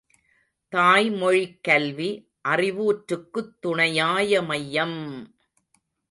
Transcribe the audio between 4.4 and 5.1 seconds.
மையம்!